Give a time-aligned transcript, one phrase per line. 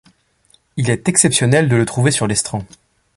[0.77, 2.65] Il est exceptionnel de le trouver sur l'estran.